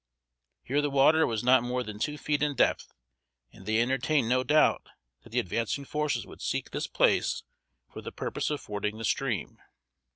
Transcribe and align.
Here 0.63 0.81
the 0.81 0.89
water 0.89 1.27
was 1.27 1.43
not 1.43 1.61
more 1.61 1.83
than 1.83 1.99
two 1.99 2.17
feet 2.17 2.41
in 2.41 2.55
depth, 2.55 2.91
and 3.53 3.67
they 3.67 3.79
entertained 3.79 4.27
no 4.27 4.43
doubt 4.43 4.89
that 5.21 5.29
the 5.29 5.37
advancing 5.37 5.85
forces 5.85 6.25
would 6.25 6.41
seek 6.41 6.71
this 6.71 6.87
place 6.87 7.43
for 7.87 8.01
the 8.01 8.11
purpose 8.11 8.49
of 8.49 8.61
fording 8.61 8.97
the 8.97 9.05
stream. 9.05 9.59